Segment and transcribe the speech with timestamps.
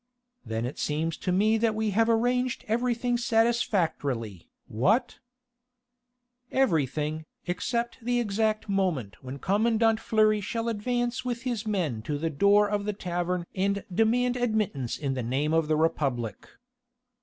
[0.43, 5.19] "Then it seems to me that we have arranged everything satisfactorily, what?"
[6.51, 12.31] "Everything, except the exact moment when Commandant Fleury shall advance with his men to the
[12.31, 16.49] door of the tavern and demand admittance in the name of the Republic."